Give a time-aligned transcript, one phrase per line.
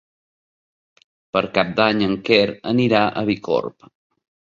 [1.37, 2.43] Per Cap d'Any en Quer
[2.75, 3.91] anirà a Bicorb.